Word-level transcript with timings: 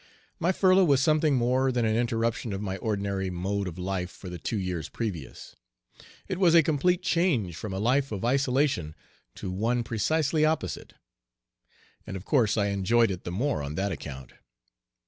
My 0.39 0.51
furlough 0.51 0.85
was 0.85 0.99
something 0.99 1.35
more 1.35 1.71
than 1.71 1.85
an 1.85 1.95
interruption 1.95 2.53
of 2.53 2.61
my 2.63 2.77
ordinary 2.77 3.29
mode 3.29 3.67
of 3.67 3.77
life 3.77 4.09
for 4.09 4.29
the 4.29 4.39
two 4.39 4.57
years 4.57 4.89
previous. 4.89 5.55
It 6.27 6.39
was 6.39 6.55
a 6.55 6.63
complete 6.63 7.03
change 7.03 7.55
from 7.55 7.71
a 7.71 7.77
life 7.77 8.11
of 8.11 8.25
isolation 8.25 8.95
to 9.35 9.51
one 9.51 9.83
precisely 9.83 10.43
opposite. 10.43 10.95
And 12.07 12.17
of 12.17 12.25
course 12.25 12.57
I 12.57 12.69
enjoyed 12.69 13.11
it 13.11 13.25
the 13.25 13.31
more 13.31 13.61
on 13.61 13.75
that 13.75 13.91
account. 13.91 14.33